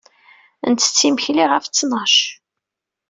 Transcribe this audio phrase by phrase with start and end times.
[0.71, 2.15] Nettett imekli ɣef ttnac.